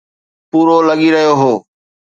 [0.49, 1.53] پورو لڳي رهيو هو.